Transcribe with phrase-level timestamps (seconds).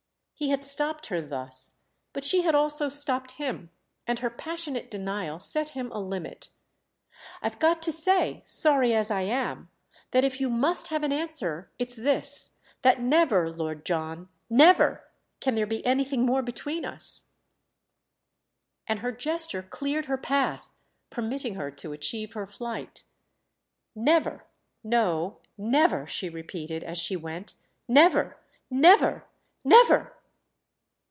[0.33, 1.81] He had stopped her thus,
[2.13, 3.69] but she had also stopped him,
[4.07, 6.49] and her passionate denial set him a limit.
[7.43, 12.57] "I've got to say—sorry as I am—that if you must have an answer it's this:
[12.81, 15.05] that never, Lord John, never,
[15.41, 17.25] can there be anything more between us."
[18.87, 20.71] And her gesture cleared her path,
[21.11, 23.03] permitting her to achieve her flight.
[23.93, 24.45] "Never,
[24.83, 28.37] no, never," she repeated as she went—"never,
[28.71, 29.27] never,
[29.63, 30.15] never!"